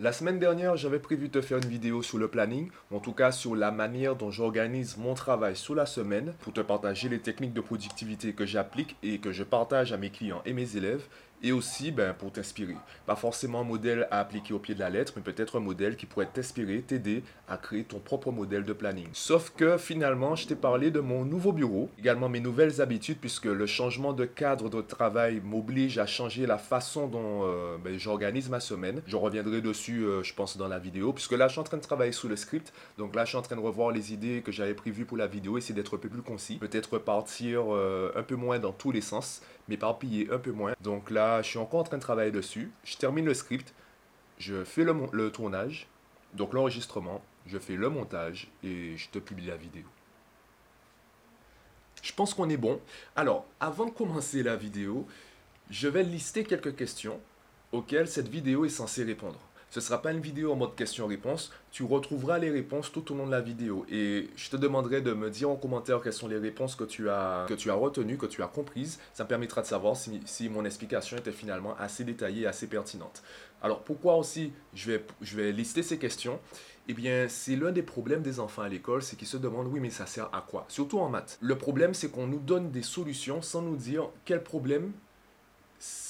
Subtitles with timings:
[0.00, 3.30] La semaine dernière, j'avais prévu de faire une vidéo sur le planning, en tout cas
[3.30, 7.52] sur la manière dont j'organise mon travail sous la semaine pour te partager les techniques
[7.52, 11.04] de productivité que j'applique et que je partage à mes clients et mes élèves
[11.44, 12.76] et aussi ben, pour t'inspirer.
[13.06, 15.96] Pas forcément un modèle à appliquer au pied de la lettre, mais peut-être un modèle
[15.96, 19.08] qui pourrait t'inspirer, t'aider à créer ton propre modèle de planning.
[19.12, 23.44] Sauf que finalement, je t'ai parlé de mon nouveau bureau, également mes nouvelles habitudes, puisque
[23.44, 28.48] le changement de cadre de travail m'oblige à changer la façon dont euh, ben, j'organise
[28.48, 29.02] ma semaine.
[29.06, 31.76] Je reviendrai dessus, euh, je pense, dans la vidéo, puisque là, je suis en train
[31.76, 32.72] de travailler sous le script.
[32.96, 35.26] Donc là, je suis en train de revoir les idées que j'avais prévues pour la
[35.26, 38.92] vidéo, essayer d'être un peu plus concis, peut-être partir euh, un peu moins dans tous
[38.92, 40.72] les sens, m'éparpiller un peu moins.
[40.80, 42.70] Donc là, je suis encore en train de travailler dessus.
[42.84, 43.74] Je termine le script,
[44.38, 45.86] je fais le, le tournage,
[46.34, 49.84] donc l'enregistrement, je fais le montage et je te publie la vidéo.
[52.02, 52.80] Je pense qu'on est bon.
[53.16, 55.06] Alors, avant de commencer la vidéo,
[55.70, 57.20] je vais lister quelques questions
[57.72, 59.40] auxquelles cette vidéo est censée répondre.
[59.74, 61.50] Ce ne sera pas une vidéo en mode question-réponse.
[61.72, 63.84] Tu retrouveras les réponses tout au long de la vidéo.
[63.90, 67.10] Et je te demanderai de me dire en commentaire quelles sont les réponses que tu
[67.10, 69.00] as, que retenues, que tu as comprises.
[69.14, 72.68] Ça me permettra de savoir si, si mon explication était finalement assez détaillée et assez
[72.68, 73.24] pertinente.
[73.62, 76.38] Alors pourquoi aussi je vais, je vais lister ces questions?
[76.86, 79.80] Eh bien, c'est l'un des problèmes des enfants à l'école, c'est qu'ils se demandent, oui,
[79.80, 80.66] mais ça sert à quoi?
[80.68, 81.36] Surtout en maths.
[81.40, 84.92] Le problème, c'est qu'on nous donne des solutions sans nous dire quel problème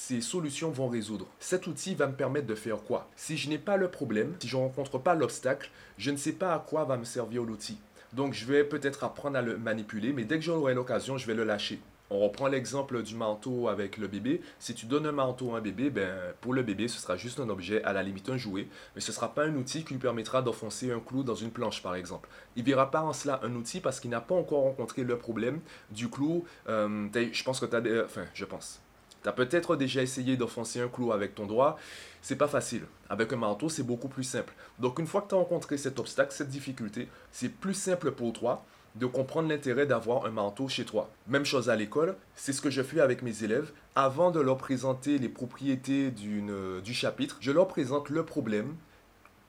[0.07, 1.25] ces solutions vont résoudre.
[1.39, 3.09] Cet outil va me permettre de faire quoi?
[3.15, 6.33] Si je n'ai pas le problème, si je ne rencontre pas l'obstacle, je ne sais
[6.33, 7.79] pas à quoi va me servir l'outil.
[8.13, 11.33] Donc je vais peut-être apprendre à le manipuler, mais dès que j'aurai l'occasion, je vais
[11.33, 11.79] le lâcher.
[12.11, 14.41] On reprend l'exemple du manteau avec le bébé.
[14.59, 17.39] Si tu donnes un manteau à un bébé, ben, pour le bébé, ce sera juste
[17.39, 19.93] un objet, à la limite un jouet, mais ce ne sera pas un outil qui
[19.93, 22.29] lui permettra d'enfoncer un clou dans une planche, par exemple.
[22.55, 25.17] Il ne verra pas en cela un outil parce qu'il n'a pas encore rencontré le
[25.17, 26.45] problème du clou.
[26.69, 28.05] Euh, je pense que tu as...
[28.05, 28.84] Enfin, je pense.
[29.25, 31.79] Tu as peut-être déjà essayé d'enfoncer un clou avec ton doigt.
[32.21, 32.83] C'est pas facile.
[33.09, 34.53] Avec un marteau, c'est beaucoup plus simple.
[34.77, 38.33] Donc, une fois que tu as rencontré cet obstacle, cette difficulté, c'est plus simple pour
[38.33, 38.63] toi
[38.93, 41.09] de comprendre l'intérêt d'avoir un marteau chez toi.
[41.27, 43.71] Même chose à l'école, c'est ce que je fais avec mes élèves.
[43.95, 48.75] Avant de leur présenter les propriétés du chapitre, je leur présente le problème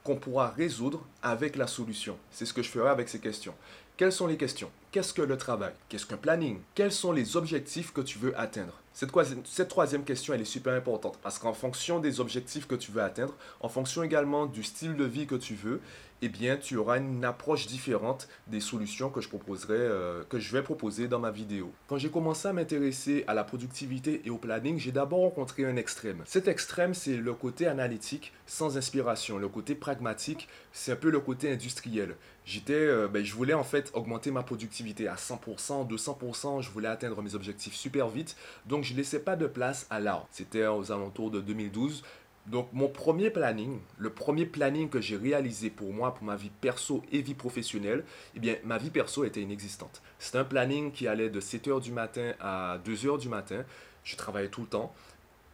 [0.03, 2.17] qu'on pourra résoudre avec la solution.
[2.31, 3.53] C'est ce que je ferai avec ces questions.
[3.95, 4.71] Quelles sont les questions?
[4.91, 5.73] Qu'est-ce que le travail?
[5.87, 6.61] Qu'est-ce qu'un planning?
[6.73, 8.73] Quels sont les objectifs que tu veux atteindre?
[8.97, 13.03] Cette, troisième question, elle est super importante parce qu'en fonction des objectifs que tu veux
[13.03, 15.81] atteindre, en fonction également du style de vie que tu veux,
[16.23, 20.51] eh bien, tu auras une approche différente des solutions que je proposerai, euh, que je
[20.51, 21.71] vais proposer dans ma vidéo.
[21.87, 25.75] Quand j'ai commencé à m'intéresser à la productivité et au planning, j'ai d'abord rencontré un
[25.75, 26.23] extrême.
[26.25, 29.37] Cet extrême, c'est le côté analytique sans inspiration.
[29.37, 32.15] Le côté pragmatique, c'est un peu le côté industriel.
[32.45, 36.61] J'étais, euh, ben, je voulais en fait augmenter ma productivité à 100%, 200%.
[36.61, 38.37] Je voulais atteindre mes objectifs super vite.
[38.65, 40.27] Donc, je laissais pas de place à l'art.
[40.31, 42.03] C'était aux alentours de 2012.
[42.47, 46.51] Donc mon premier planning, le premier planning que j'ai réalisé pour moi, pour ma vie
[46.61, 48.05] perso et vie professionnelle,
[48.35, 50.01] eh bien ma vie perso était inexistante.
[50.17, 53.65] C'était un planning qui allait de 7h du matin à 2h du matin.
[54.05, 54.93] Je travaillais tout le temps.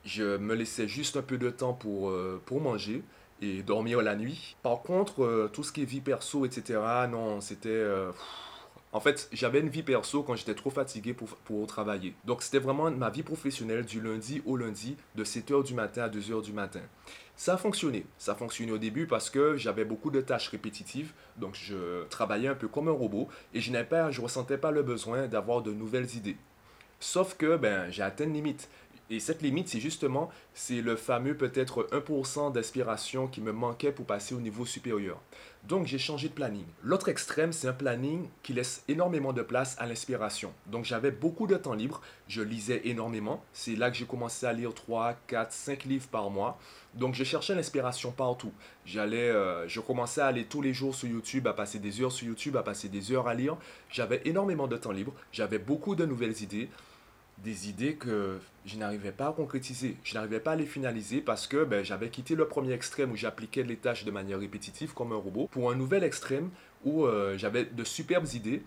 [0.05, 3.01] Je me laissais juste un peu de temps pour, euh, pour manger
[3.41, 4.55] et dormir la nuit.
[4.61, 6.79] Par contre, euh, tout ce qui est vie perso, etc.,
[7.09, 7.69] non, c'était...
[7.69, 8.11] Euh,
[8.93, 12.13] en fait, j'avais une vie perso quand j'étais trop fatigué pour, travailler.
[12.25, 16.09] Donc, c'était vraiment ma vie professionnelle du lundi au lundi, de 7h du matin à
[16.09, 16.81] 2h du matin.
[17.35, 18.05] Ça a fonctionné.
[18.19, 21.11] Ça a fonctionné au début parce que j'avais beaucoup de tâches répétitives.
[21.37, 24.69] Donc, je travaillais un peu comme un robot et je ne pas, je ressentais pas
[24.69, 26.37] le besoin d'avoir de nouvelles idées.
[26.99, 28.69] Sauf que ben, j'ai atteint une limite.
[29.09, 34.05] Et cette limite, c'est justement, c'est le fameux peut-être 1% d'aspiration qui me manquait pour
[34.05, 35.19] passer au niveau supérieur.
[35.67, 36.65] Donc j'ai changé de planning.
[36.81, 40.53] L'autre extrême, c'est un planning qui laisse énormément de place à l'inspiration.
[40.67, 43.43] Donc j'avais beaucoup de temps libre, je lisais énormément.
[43.53, 46.59] C'est là que j'ai commencé à lire 3, 4, 5 livres par mois.
[46.95, 48.51] Donc je cherchais l'inspiration partout.
[48.85, 52.11] J'allais, euh, je commençais à aller tous les jours sur YouTube, à passer des heures
[52.11, 53.55] sur YouTube, à passer des heures à lire.
[53.89, 56.69] J'avais énormément de temps libre, j'avais beaucoup de nouvelles idées
[57.39, 59.97] des idées que je n'arrivais pas à concrétiser.
[60.03, 63.15] Je n'arrivais pas à les finaliser parce que ben, j'avais quitté le premier extrême où
[63.15, 66.49] j'appliquais les tâches de manière répétitive comme un robot pour un nouvel extrême
[66.85, 68.63] où euh, j'avais de superbes idées,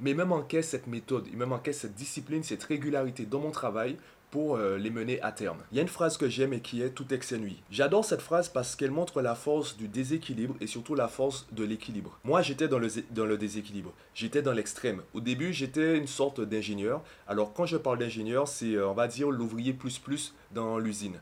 [0.00, 3.50] mais il me manquait cette méthode, il me manquait cette discipline, cette régularité dans mon
[3.50, 3.96] travail
[4.30, 5.58] pour euh, les mener à terme.
[5.72, 7.62] Il y a une phrase que j'aime et qui est tout ex nuit.
[7.70, 11.64] J'adore cette phrase parce qu'elle montre la force du déséquilibre et surtout la force de
[11.64, 12.18] l'équilibre.
[12.24, 13.92] Moi, j'étais dans le, dans le déséquilibre.
[14.14, 15.02] J'étais dans l'extrême.
[15.14, 17.02] Au début, j'étais une sorte d'ingénieur.
[17.26, 21.18] Alors, quand je parle d'ingénieur, c'est, euh, on va dire, l'ouvrier plus plus dans l'usine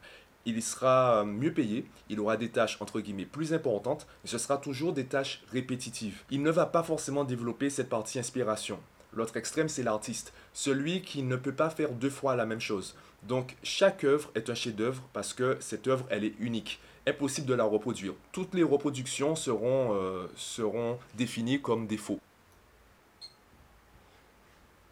[0.47, 4.57] il sera mieux payé, il aura des tâches entre guillemets plus importantes, mais ce sera
[4.57, 6.23] toujours des tâches répétitives.
[6.31, 8.79] Il ne va pas forcément développer cette partie inspiration.
[9.17, 12.95] L'autre extrême, c'est l'artiste, celui qui ne peut pas faire deux fois la même chose.
[13.23, 16.81] Donc chaque œuvre est un chef-d'œuvre parce que cette œuvre, elle est unique.
[17.07, 18.13] Impossible de la reproduire.
[18.33, 22.21] Toutes les reproductions seront, euh, définies comme faux.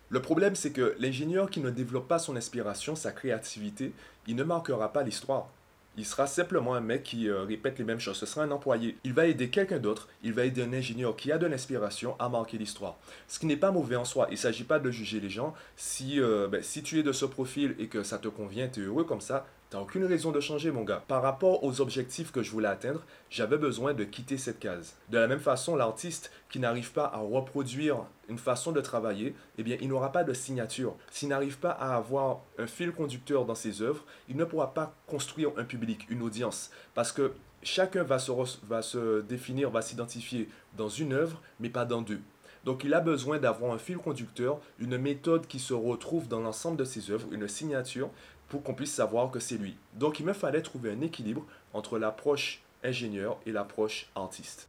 [0.08, 3.92] Le problème, c'est que l'ingénieur qui ne développe pas son inspiration, sa créativité,
[4.26, 5.50] il ne marquera pas l'histoire.
[5.96, 8.16] Il sera simplement un mec qui euh, répète les mêmes choses.
[8.16, 8.96] Ce sera un employé.
[9.04, 10.08] Il va aider quelqu'un d'autre.
[10.22, 12.96] Il va aider un ingénieur qui a de l'inspiration à marquer l'histoire.
[13.28, 14.26] Ce qui n'est pas mauvais en soi.
[14.30, 15.54] Il ne s'agit pas de juger les gens.
[15.76, 18.82] Si, euh, ben, si tu es de ce profil et que ça te convient, tu
[18.82, 21.02] es heureux comme ça, T'as aucune raison de changer, mon gars.
[21.08, 24.94] Par rapport aux objectifs que je voulais atteindre, j'avais besoin de quitter cette case.
[25.08, 29.64] De la même façon, l'artiste qui n'arrive pas à reproduire une façon de travailler, eh
[29.64, 30.94] bien, il n'aura pas de signature.
[31.10, 34.94] S'il n'arrive pas à avoir un fil conducteur dans ses œuvres, il ne pourra pas
[35.08, 36.70] construire un public, une audience.
[36.94, 37.32] Parce que
[37.64, 38.30] chacun va se,
[38.68, 42.20] va se définir, va s'identifier dans une œuvre, mais pas dans deux.
[42.64, 46.76] Donc il a besoin d'avoir un fil conducteur, une méthode qui se retrouve dans l'ensemble
[46.76, 48.10] de ses œuvres, une signature
[48.48, 49.76] pour qu'on puisse savoir que c'est lui.
[49.94, 54.68] Donc il me fallait trouver un équilibre entre l'approche ingénieur et l'approche artiste.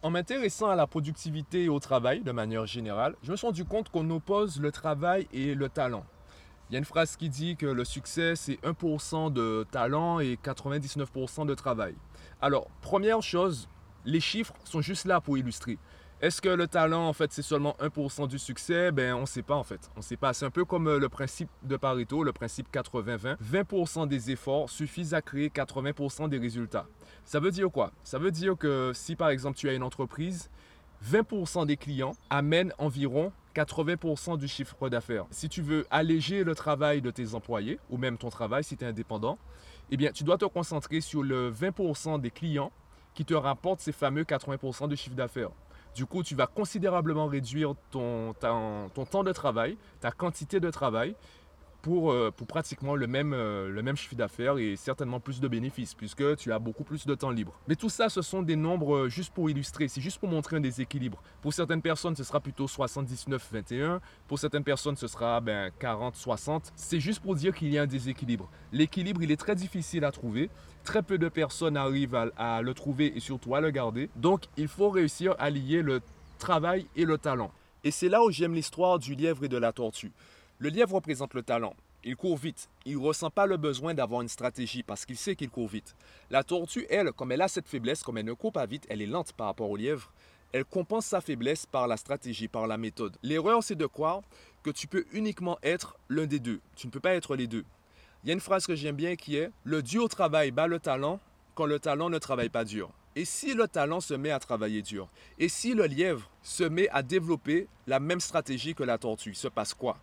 [0.00, 3.64] En m'intéressant à la productivité et au travail de manière générale, je me suis rendu
[3.64, 6.04] compte qu'on oppose le travail et le talent.
[6.70, 10.36] Il y a une phrase qui dit que le succès, c'est 1% de talent et
[10.36, 11.96] 99% de travail.
[12.40, 13.68] Alors, première chose,
[14.04, 15.78] les chiffres sont juste là pour illustrer.
[16.20, 18.90] Est-ce que le talent, en fait, c'est seulement 1% du succès?
[18.90, 19.88] Ben, on ne sait pas, en fait.
[19.94, 20.32] On ne sait pas.
[20.32, 23.36] C'est un peu comme euh, le principe de Pareto, le principe 80-20.
[23.40, 26.88] 20%, des efforts suffisent à créer 80% des résultats.
[27.24, 27.92] Ça veut dire quoi?
[28.02, 30.50] Ça veut dire que si, par exemple, tu as une entreprise,
[31.08, 35.26] 20% des clients amènent environ 80% du chiffre d'affaires.
[35.30, 38.84] Si tu veux alléger le travail de tes employés, ou même ton travail si tu
[38.84, 39.38] es indépendant,
[39.92, 42.72] eh bien, tu dois te concentrer sur le 20% des clients
[43.14, 45.50] qui te rapportent ces fameux 80% du chiffre d'affaires.
[45.94, 51.14] Du coup, tu vas considérablement réduire ton, temps de travail, ta quantité de travail,
[51.82, 55.48] pour, euh, pour pratiquement le même, euh, le même chiffre d'affaires et certainement plus de
[55.48, 57.58] bénéfices puisque tu as beaucoup plus de temps libre.
[57.68, 60.56] Mais tout ça, ce sont des nombres euh, juste pour illustrer, c'est juste pour montrer
[60.56, 61.22] un déséquilibre.
[61.40, 66.72] Pour certaines personnes, ce sera plutôt 79-21, pour certaines personnes, ce sera ben, 40-60.
[66.74, 68.50] C'est juste pour dire qu'il y a un déséquilibre.
[68.72, 70.50] L'équilibre, il est très difficile à trouver.
[70.84, 74.08] Très peu de personnes arrivent à le trouver et surtout à le garder.
[74.16, 76.00] Donc, il faut réussir à lier le
[76.38, 77.52] travail et le talent.
[77.84, 80.12] Et c'est là où j'aime l'histoire du lièvre et de la tortue.
[80.60, 81.74] Le lièvre représente le talent.
[82.02, 82.68] Il court vite.
[82.84, 85.94] Il ne ressent pas le besoin d'avoir une stratégie parce qu'il sait qu'il court vite.
[86.30, 89.00] La tortue, elle, comme elle a cette faiblesse, comme elle ne court pas vite, elle
[89.00, 90.12] est lente par rapport au lièvre.
[90.52, 93.16] Elle compense sa faiblesse par la stratégie, par la méthode.
[93.22, 94.22] L'erreur, c'est de croire
[94.64, 96.60] que tu peux uniquement être l'un des deux.
[96.74, 97.64] Tu ne peux pas être les deux.
[98.24, 100.80] Il y a une phrase que j'aime bien qui est Le dur travail bat le
[100.80, 101.20] talent
[101.54, 102.90] quand le talent ne travaille pas dur.
[103.14, 105.08] Et si le talent se met à travailler dur?
[105.38, 109.46] Et si le lièvre se met à développer la même stratégie que la tortue, se
[109.46, 109.98] passe quoi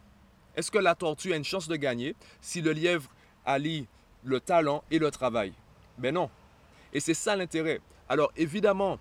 [0.56, 3.10] est-ce que la tortue a une chance de gagner si le lièvre
[3.46, 3.88] allie
[4.24, 5.54] le talent et le travail?
[5.98, 6.30] Ben non.
[6.94, 7.82] Et c'est ça l'intérêt.
[8.10, 9.00] Alors évidemment,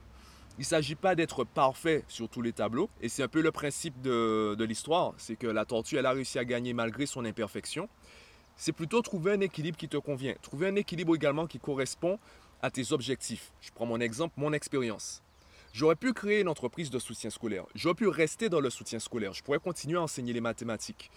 [0.58, 2.88] il ne s'agit pas d'être parfait sur tous les tableaux.
[3.00, 5.14] Et c'est un peu le principe de, de l'histoire.
[5.16, 7.88] C'est que la tortue, elle a réussi à gagner malgré son imperfection.
[8.56, 10.34] C'est plutôt trouver un équilibre qui te convient.
[10.42, 12.18] Trouver un équilibre également qui correspond
[12.62, 13.52] à tes objectifs.
[13.60, 15.22] Je prends mon exemple, mon expérience.
[15.72, 17.64] J'aurais pu créer une entreprise de soutien scolaire.
[17.74, 19.32] J'aurais pu rester dans le soutien scolaire.
[19.32, 21.10] Je pourrais continuer à enseigner les mathématiques.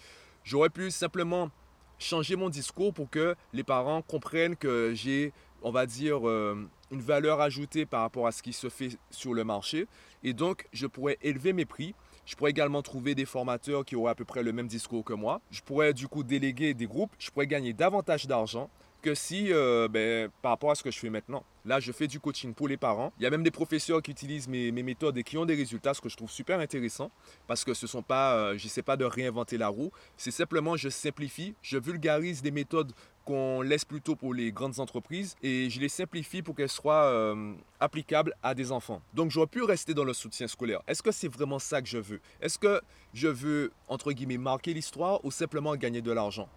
[0.48, 1.50] J'aurais pu simplement
[1.98, 7.02] changer mon discours pour que les parents comprennent que j'ai, on va dire, euh, une
[7.02, 9.86] valeur ajoutée par rapport à ce qui se fait sur le marché.
[10.22, 11.94] Et donc, je pourrais élever mes prix.
[12.24, 15.12] Je pourrais également trouver des formateurs qui auraient à peu près le même discours que
[15.12, 15.42] moi.
[15.50, 17.12] Je pourrais du coup déléguer des groupes.
[17.18, 18.70] Je pourrais gagner davantage d'argent
[19.02, 21.44] que si, euh, ben, par rapport à ce que je fais maintenant.
[21.64, 23.12] Là, je fais du coaching pour les parents.
[23.18, 25.92] Il y a même des professeurs qui utilisent mes, méthodes et qui ont des résultats,
[25.92, 27.10] ce que je trouve super intéressant,
[27.46, 29.90] parce que ce sont pas, euh, je n'essaie pas de réinventer la roue.
[30.16, 32.92] C'est simplement, je simplifie, je vulgarise des méthodes
[33.26, 37.52] qu'on laisse plutôt pour les grandes entreprises et je les simplifie pour qu'elles soient euh,
[37.78, 39.02] applicables à des enfants.
[39.12, 40.80] Donc j'aurais pu rester dans le soutien scolaire.
[40.88, 42.20] Est-ce que c'est vraiment ça que je veux?
[42.40, 42.80] Est-ce que
[43.12, 46.48] je veux, entre guillemets, marquer l'histoire ou simplement gagner de l'argent?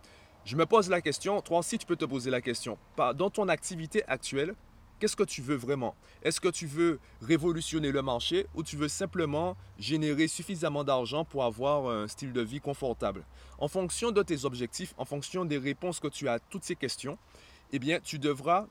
[0.43, 2.77] Je me pose la question, toi aussi tu peux te poser la question.
[2.98, 4.55] Dans ton activité actuelle,
[5.00, 5.95] qu'est-ce que tu veux vraiment?
[6.24, 11.43] Est-ce que tu veux révolutionner le marché ou tu veux simplement générer suffisamment d'argent pour
[11.43, 13.24] avoir un style de vie confortable?
[13.60, 16.75] En fonction de tes objectifs, en fonction des réponses que tu as à toutes ces
[16.75, 17.17] questions,
[17.71, 18.67] eh bien, tu devras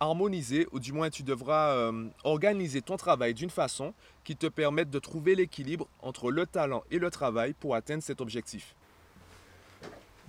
[0.00, 4.90] harmoniser ou du moins tu devras euh, organiser ton travail d'une façon qui te permette
[4.90, 8.74] de trouver l'équilibre entre le talent et le travail pour atteindre cet objectif.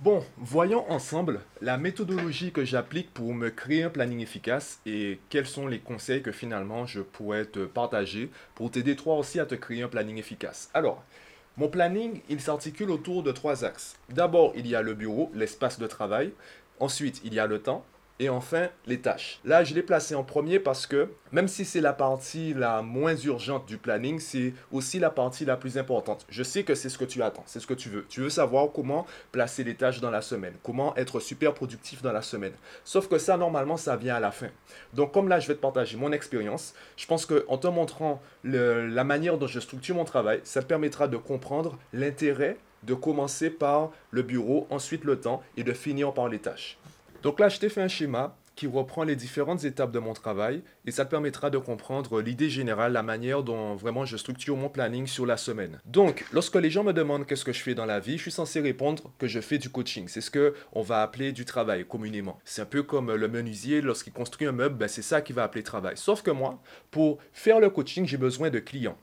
[0.00, 5.46] Bon, voyons ensemble la méthodologie que j'applique pour me créer un planning efficace et quels
[5.46, 9.54] sont les conseils que finalement je pourrais te partager pour t'aider toi aussi à te
[9.54, 10.70] créer un planning efficace.
[10.74, 11.02] Alors,
[11.58, 13.96] Mon planning, il s'articule autour de trois axes.
[14.10, 16.32] D'abord, il y a le bureau, l'espace de travail.
[16.80, 17.84] Ensuite, il y a le temps.
[18.18, 19.40] Et enfin, les tâches.
[19.44, 23.14] Là, je l'ai placé en premier parce que même si c'est la partie la moins
[23.14, 26.24] urgente du planning, c'est aussi la partie la plus importante.
[26.30, 28.06] Je sais que c'est ce que tu attends, c'est ce que tu veux.
[28.08, 32.12] Tu veux savoir comment placer les tâches dans la semaine, comment être super productif dans
[32.12, 32.54] la semaine.
[32.84, 34.48] Sauf que ça, normalement, ça vient à la fin.
[34.94, 39.04] Donc, comme là, je vais te partager mon expérience, je pense qu'en te montrant la
[39.04, 43.90] manière dont je structure mon travail, ça te permettra de comprendre l'intérêt de commencer par
[44.10, 46.78] le bureau, ensuite le temps et de finir par les tâches.
[47.26, 50.62] Donc là, je t'ai fait un schéma qui reprend les différentes étapes de mon travail
[50.84, 54.68] et ça te permettra de comprendre l'idée générale, la manière dont vraiment je structure mon
[54.68, 55.80] planning sur la semaine.
[55.86, 58.30] Donc, lorsque les gens me demandent qu'est-ce que je fais dans la vie, je suis
[58.30, 60.06] censé répondre que je fais du coaching.
[60.06, 62.38] C'est ce que on va appeler du travail communément.
[62.44, 65.42] C'est un peu comme le menuisier lorsqu'il construit un meuble, ben c'est ça qu'il va
[65.42, 65.96] appeler travail.
[65.96, 68.96] Sauf que moi, pour faire le coaching, j'ai besoin de clients.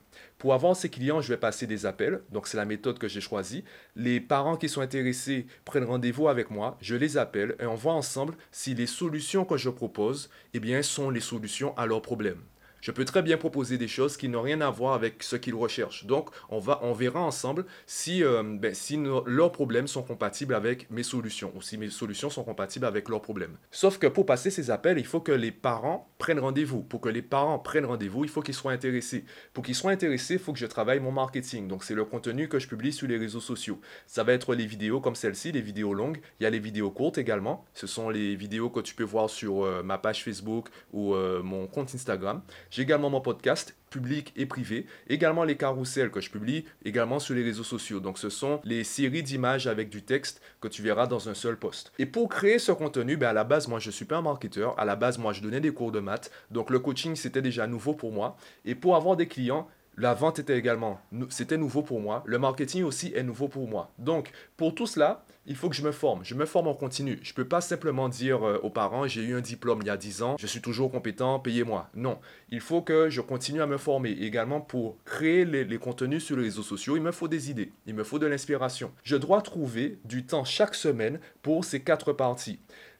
[0.44, 2.20] Pour avoir ces clients, je vais passer des appels.
[2.30, 3.64] Donc, c'est la méthode que j'ai choisie.
[3.96, 6.76] Les parents qui sont intéressés prennent rendez-vous avec moi.
[6.82, 11.08] Je les appelle et on voit ensemble si les solutions que je propose, eh sont
[11.08, 12.42] les solutions à leurs problèmes.
[12.84, 15.54] Je peux très bien proposer des choses qui n'ont rien à voir avec ce qu'ils
[15.54, 16.04] recherchent.
[16.04, 21.02] Donc, on, va, verra ensemble si, euh, ben, si leurs problèmes sont compatibles avec mes
[21.02, 23.56] solutions ou si mes solutions sont compatibles avec leurs problèmes.
[23.70, 26.82] Sauf que pour passer ces appels, il faut que les parents prennent rendez-vous.
[26.82, 29.24] Pour que les parents prennent rendez-vous, il faut qu'ils soient intéressés.
[29.54, 31.68] Pour qu'ils soient intéressés, il faut que je travaille mon marketing.
[31.68, 33.80] Donc, c'est le contenu que je publie sur les réseaux sociaux.
[34.06, 36.20] Ça va être les vidéos comme celle-ci, les vidéos longues.
[36.38, 37.64] Il y a les vidéos courtes également.
[37.72, 41.42] Ce sont les vidéos que tu peux voir sur euh, ma page Facebook ou euh,
[41.42, 42.42] mon compte Instagram.
[42.74, 47.36] J'ai également mon podcast public et privé, également les carousels que je publie également sur
[47.36, 48.00] les réseaux sociaux.
[48.00, 51.56] Donc ce sont les séries d'images avec du texte que tu verras dans un seul
[51.56, 51.92] post.
[52.00, 54.76] Et pour créer ce contenu, ben à la base, moi je suis pas un marketeur.
[54.76, 56.32] À la base, moi je donnais des cours de maths.
[56.50, 58.36] Donc le coaching c'était déjà nouveau pour moi.
[58.64, 62.24] Et pour avoir des clients, la vente était également, c'était nouveau pour moi.
[62.26, 63.92] Le marketing aussi est nouveau pour moi.
[63.98, 66.24] Donc, pour tout cela, il faut que je me forme.
[66.24, 67.18] Je me forme en continu.
[67.22, 69.90] Je ne peux pas simplement dire euh, aux parents, j'ai eu un diplôme il y
[69.90, 71.88] a 10 ans, je suis toujours compétent, payez-moi.
[71.94, 72.18] Non,
[72.50, 74.10] il faut que je continue à me former.
[74.10, 77.94] Également, pour créer les, contenus sur les réseaux sociaux, il me faut des idées, il
[77.94, 78.92] me faut de l'inspiration.
[79.02, 82.58] Je dois trouver du temps chaque semaine pour ces quatre parties.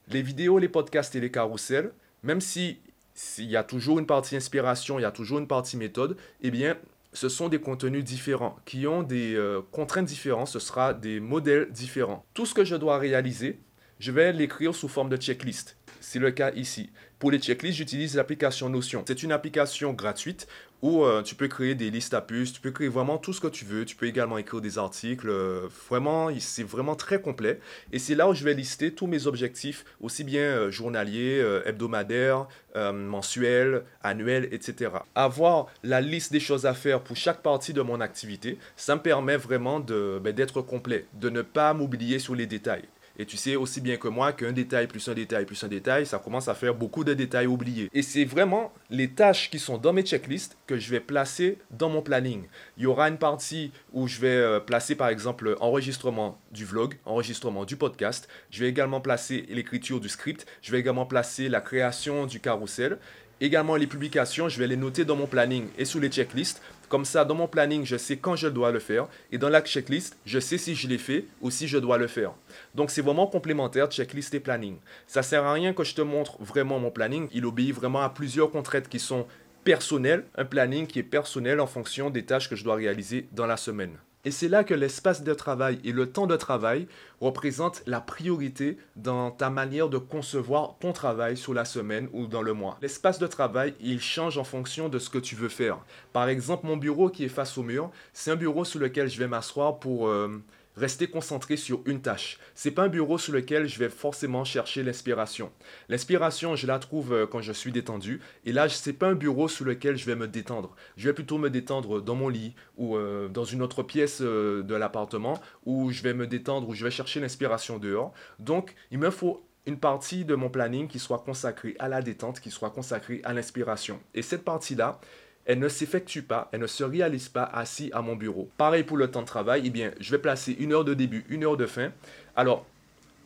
[0.09, 2.79] Les vidéos, les podcasts et les carousels, même si
[3.15, 6.51] s'il y a toujours une partie inspiration, il y a toujours une partie méthode, eh
[6.51, 6.77] bien,
[7.15, 11.71] ce sont des contenus différents, qui ont des euh, contraintes différentes, ce sera des modèles
[11.71, 12.27] différents.
[12.35, 13.61] Tout ce que je dois réaliser,
[14.01, 15.77] je vais l'écrire sous forme de checklist.
[16.01, 16.91] C'est le cas ici.
[17.19, 19.05] Pour les checklists, j'utilise l'application Notion.
[19.07, 20.47] C'est une application gratuite
[20.85, 23.41] où euh, tu peux créer des listes à puces, tu peux créer vraiment tout ce
[23.41, 23.87] que tu veux.
[23.87, 25.31] Tu peux également écrire des articles.
[25.31, 27.59] Euh, vraiment, c'est vraiment très complet.
[27.91, 32.47] Et c'est là où je vais lister tous mes objectifs, aussi bien euh, journaliers, hebdomadaires,
[32.93, 34.91] mensuels, annuels, etc.
[35.15, 39.01] Avoir la liste des choses à faire pour chaque partie de mon activité, ça me
[39.01, 42.85] permet vraiment ben, d'être complet, de ne pas m'oublier sur les détails.
[43.19, 46.05] Et tu sais aussi bien que moi qu'un détail plus un détail plus un détail,
[46.05, 47.89] ça commence à faire beaucoup de détails oubliés.
[47.93, 51.89] Et c'est vraiment les tâches qui sont dans mes checklists que je vais placer dans
[51.89, 52.45] mon planning.
[52.77, 56.95] Il y aura une partie où je vais euh, placer par exemple enregistrement du vlog,
[57.05, 58.29] enregistrement du podcast.
[58.51, 60.47] Je vais également placer l'écriture du script.
[60.63, 62.99] Je vais également placer la création du carrousel.
[63.45, 67.05] Également les publications, je vais les noter dans mon planning et sous les checklists comme
[67.05, 69.07] ça, dans mon planning, je sais quand je dois le faire.
[69.33, 72.07] Et dans la checklist, je sais si je l'ai fait ou si je dois le
[72.07, 72.33] faire.
[72.75, 74.77] Donc, c'est vraiment complémentaire, checklist et planning.
[75.07, 77.29] Ça sert à rien que je te montre vraiment mon planning.
[77.33, 79.27] Il obéit vraiment à plusieurs contraintes qui sont
[79.65, 80.25] personnelles.
[80.37, 83.59] Un planning qui est personnel en fonction des tâches que je dois réaliser dans la
[83.59, 83.99] semaine.
[84.25, 86.87] Et c'est là que l'espace de travail et le temps de travail
[87.21, 92.43] représentent la priorité dans ta manière de concevoir ton travail sur la semaine ou dans
[92.43, 92.79] le mois.
[92.81, 95.79] L'espace de travail, il change en fonction de ce que tu veux faire.
[96.13, 99.19] Par exemple, mon bureau qui est face au mur, c'est un bureau sur lequel je
[99.19, 100.09] vais m'asseoir pour...
[100.09, 100.43] Euh,
[100.77, 102.39] rester concentré sur une tâche.
[102.55, 105.53] C'est pas un bureau sur lequel je vais forcément chercher l'inspiration.
[105.89, 108.21] L'inspiration, je la trouve euh, quand je suis détendu.
[108.45, 110.75] Et là, c'est pas un bureau sur lequel je vais me détendre.
[110.97, 114.63] Je vais plutôt me détendre dans mon lit ou euh, dans une autre pièce euh,
[114.63, 118.13] de l'appartement où je vais me détendre, où je vais chercher l'inspiration dehors.
[118.39, 122.41] Donc, il me faut une partie de mon planning qui soit consacrée à la détente,
[122.41, 124.01] qui soit consacrée à l'inspiration.
[124.13, 125.01] Et cette partie-là,
[125.47, 128.49] elle ne s'effectue pas, elle ne se réalise pas assis à mon bureau.
[128.57, 131.25] Pareil pour le temps de travail, eh bien, je vais placer une heure de début,
[131.29, 131.93] une heure de fin.
[132.37, 132.67] Alors,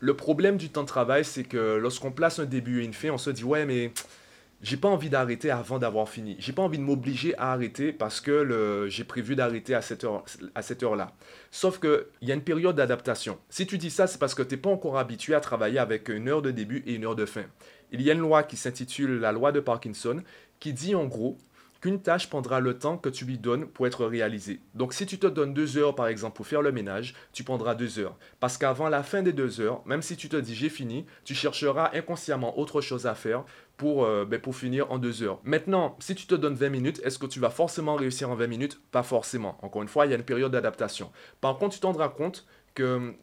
[0.01, 3.11] le problème du temps de travail, c'est que lorsqu'on place un début et une fin,
[3.11, 3.93] on se dit ouais, mais
[4.63, 6.37] j'ai pas envie d'arrêter avant d'avoir fini.
[6.39, 10.25] J'ai pas envie de m'obliger à arrêter parce que j'ai prévu d'arrêter à cette heure
[10.55, 11.13] à cette heure-là.
[11.51, 13.39] Sauf que il y a une période d'adaptation.
[13.49, 16.09] Si tu dis ça, c'est parce que tu n'es pas encore habitué à travailler avec
[16.09, 17.45] une heure de début et une heure de fin.
[17.93, 20.23] Il y a une loi qui s'intitule la loi de Parkinson
[20.61, 21.39] qui dit en gros
[21.81, 24.61] qu'une tâche prendra le temps que tu lui donnes pour être réalisée.
[24.75, 27.75] Donc si tu te donnes deux heures par exemple pour faire le ménage, tu prendras
[27.75, 28.17] deux heures.
[28.41, 31.35] Parce qu'avant la fin des deux heures, même si tu te dis j'ai fini, tu
[31.35, 33.45] chercheras inconsciemment autre chose à faire
[33.77, 35.41] pour, euh, ben, finir en deux heures.
[35.45, 38.47] Maintenant, si tu te donnes 20 minutes, est-ce que tu vas forcément réussir en 20
[38.47, 38.81] minutes?
[38.91, 39.59] Pas forcément.
[39.63, 41.13] Encore une fois, il y a une période d'adaptation.
[41.41, 42.47] Par contre, tu t'en rendras compte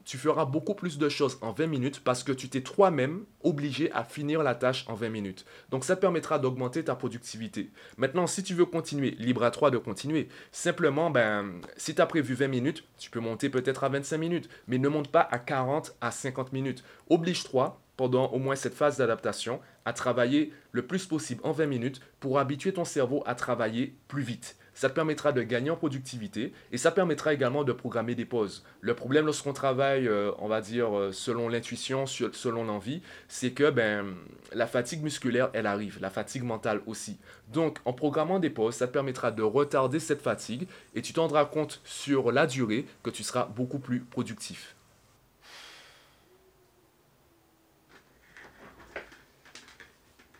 [0.04, 3.90] tu feras beaucoup plus de choses en 20 minutes parce que tu t'es toi-même obligé
[3.92, 5.44] à finir la tâche en 20 minutes.
[5.70, 7.70] Donc ça permettra d'augmenter ta productivité.
[7.96, 10.28] Maintenant, si tu veux continuer, libre à toi de continuer.
[10.52, 14.48] Simplement, ben, si tu as prévu 20 minutes, tu peux monter peut-être à 25 minutes,
[14.68, 16.84] mais ne monte pas à 40 à 50 minutes.
[17.08, 22.00] Oblige-toi pendant au moins cette phase d'adaptation à travailler le plus possible en 20 minutes
[22.20, 24.56] pour habituer ton cerveau à travailler plus vite.
[24.76, 28.62] Ça te permettra de gagner en productivité et ça permettra également de programmer des pauses.
[28.82, 33.70] Le problème lorsqu'on travaille, euh, on va dire, euh, selon l'intuition, selon l'envie, c'est que
[33.70, 34.14] ben,
[34.52, 37.16] la fatigue musculaire, elle arrive, la fatigue mentale aussi.
[37.48, 41.22] Donc, en programmant des pauses, ça te permettra de retarder cette fatigue et tu t'en
[41.22, 44.76] rendras compte sur la durée que tu seras beaucoup plus productif.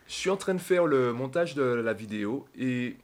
[0.07, 2.97] Je suis en train de faire le montage de la vidéo et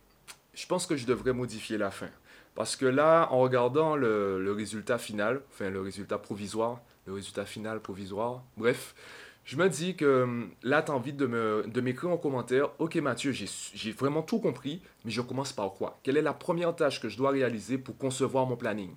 [0.53, 2.09] je pense que je devrais modifier la fin.
[2.55, 7.79] Parce que là, en regardant le, résultat final, enfin le résultat provisoire, le résultat final
[7.81, 8.93] provisoire, bref,
[9.43, 11.25] je me dis que hum, là, tu as envie de
[11.81, 15.99] m'écrire de en commentaire, ok Mathieu, j'ai vraiment tout compris, mais je commence par quoi?
[16.03, 18.95] Quelle est la première tâche que je dois réaliser pour concevoir mon planning?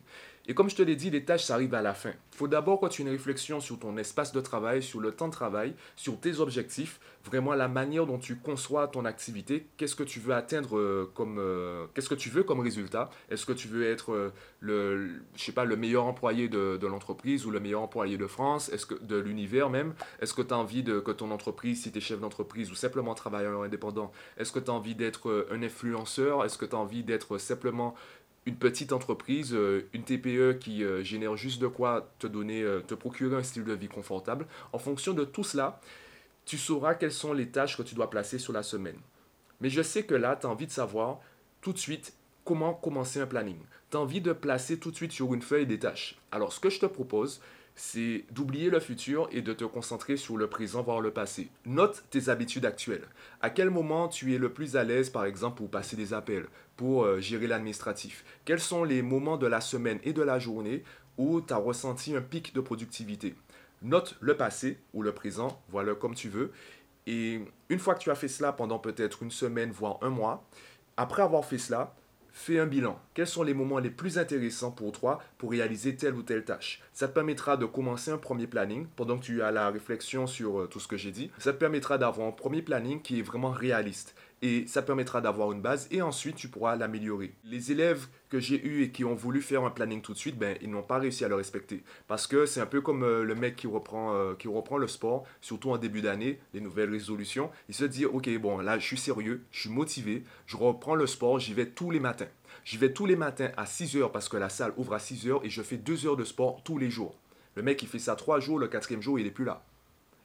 [0.48, 2.10] Et comme je te l'ai dit, les tâches, ça à la fin.
[2.10, 5.10] Il faut d'abord que tu aies une réflexion sur ton espace de travail, sur le
[5.10, 9.96] temps de travail, sur tes objectifs, vraiment la manière dont tu conçois ton activité, qu'est-ce
[9.96, 13.10] que tu veux atteindre euh, comme, euh, qu'est-ce que tu veux comme résultat?
[13.28, 17.44] Est-ce que tu veux être euh, le, je sais pas, le meilleur employé de, l'entreprise
[17.46, 19.94] ou le meilleur employé de France, est-ce que de l'univers même?
[20.20, 23.14] Est-ce que tu as envie que ton entreprise, si tu es chef d'entreprise ou simplement
[23.14, 25.62] travailleur indépendant, est-ce que tu as envie d'être un
[26.04, 27.94] Est-ce que tu as envie d'être simplement
[28.46, 32.80] une petite entreprise, euh, une TPE qui euh, génère juste de quoi te donner, euh,
[32.80, 34.46] te procurer un style de vie confortable?
[34.72, 35.80] En fonction de tout cela,
[36.44, 38.98] tu sauras quelles sont les tâches que tu dois placer sur la semaine.
[39.60, 41.18] Mais je sais que là, tu as envie de savoir
[41.60, 43.58] tout de suite comment commencer un planning.
[43.90, 46.16] Tu as envie de placer tout de suite sur une feuille des tâches.
[46.30, 47.40] Alors, ce que je te propose,
[47.76, 51.50] c'est d'oublier le futur et de te concentrer sur le présent, voire le passé.
[51.66, 53.06] Note tes habitudes actuelles.
[53.42, 56.46] À quel moment tu es le plus à l'aise, par exemple, pour passer des appels,
[56.76, 58.24] pour euh, gérer l'administratif?
[58.46, 60.82] Quels sont les moments de la semaine et de la journée
[61.18, 63.34] où tu as ressenti un pic de productivité?
[63.82, 66.52] Note le passé ou le présent, voilà comme tu veux.
[67.06, 70.48] Et une fois que tu as fait cela pendant peut-être une semaine, voire un mois,
[70.96, 71.94] après avoir fait cela,
[72.38, 73.00] Fais un bilan.
[73.14, 76.82] Quels sont les moments les plus intéressants pour toi pour réaliser telle ou telle tâche?
[76.92, 80.60] Ça te permettra de commencer un premier planning pendant que tu as la réflexion sur
[80.60, 81.30] euh, tout ce que j'ai dit.
[81.38, 85.52] Ça te permettra d'avoir un premier planning qui est vraiment réaliste et ça permettra d'avoir
[85.52, 87.34] une base et ensuite tu pourras l'améliorer.
[87.44, 90.36] Les élèves que j'ai eus et qui ont voulu faire un planning tout de suite,
[90.36, 91.82] ben, ils n'ont pas réussi à le respecter.
[92.06, 94.88] Parce que c'est un peu comme euh, le mec qui reprend, euh, qui reprend le
[94.88, 97.50] sport, surtout en début d'année, les nouvelles résolutions.
[97.68, 101.06] Il se dit, ok, bon, là, je suis sérieux, je suis motivé, je reprends le
[101.06, 102.28] sport, j'y vais tous les matins.
[102.64, 105.28] J'y vais tous les matins à 6 heures parce que la salle ouvre à 6
[105.28, 107.16] heures et je fais 2 heures de sport tous les jours.
[107.54, 109.64] Le mec, il fait ça 3 jours, le quatrième jour, il n'est plus là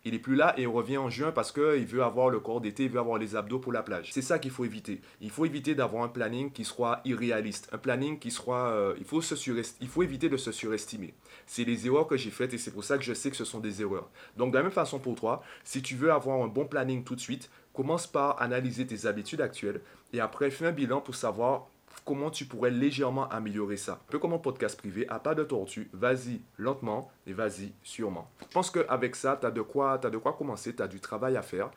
[0.04, 2.62] il est plus là et il revient en juin parce qu'il veut avoir le corps
[2.62, 4.10] d'été, il veut avoir les abdos pour la plage.
[4.12, 5.02] C'est ça qu'il faut éviter.
[5.22, 8.70] Il faut éviter d'avoir un planning qui soit irréaliste, un planning qui soit...
[8.70, 11.14] Euh, il, faut il faut éviter de se surestimer.
[11.46, 13.46] C'est les erreurs que j'ai faites et c'est pour ça que je sais que ce
[13.46, 14.10] sont des erreurs.
[14.38, 17.16] Donc de la même façon pour toi, si tu veux avoir un bon planning tout
[17.16, 19.82] de suite, commence par analyser tes habitudes actuelles
[20.14, 21.68] et après fais un bilan pour savoir
[22.06, 23.93] comment tu pourrais légèrement améliorer ça.
[23.93, 28.30] Un peu comme un podcast privé, à pas de tortue, vas-y lentement et vas-y sûrement.
[28.41, 31.38] Je pense qu'avec ça, tu as, de quoi, de quoi commencer, tu as du travail
[31.38, 31.71] à faire.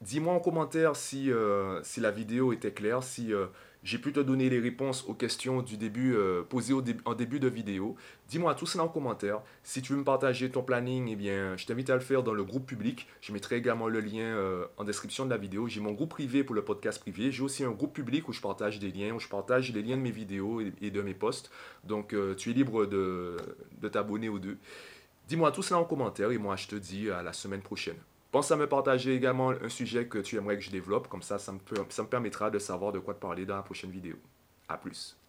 [0.00, 3.32] Dis-moi en commentaire si, euh, si la vidéo était claire, si...
[3.32, 3.46] Euh,
[3.82, 7.48] j'ai pu te donner les réponses aux questions du début euh, posées en début de
[7.48, 7.96] vidéo.
[8.28, 9.40] Dis-moi tout cela en commentaire.
[9.62, 12.34] Si tu veux me partager ton planning, eh bien, je t'invite à le faire dans
[12.34, 13.08] le groupe public.
[13.20, 15.66] Je mettrai également le lien euh, en description de la vidéo.
[15.66, 17.32] J'ai mon groupe privé pour le podcast privé.
[17.32, 19.96] J'ai aussi un groupe public où je partage des liens, où je partage les liens
[19.96, 21.50] de mes vidéos et, de mes posts.
[21.84, 23.36] Donc, euh, tu es libre de,
[23.80, 24.58] de t'abonner aux deux.
[25.26, 27.96] Dis-moi tout cela en commentaire et moi, je te dis à la semaine prochaine.
[28.30, 31.38] Pense à me partager également un sujet que tu aimerais que je développe, comme ça,
[31.38, 34.16] ça me, permettra de savoir de quoi te parler dans la prochaine vidéo.
[34.68, 35.19] A plus.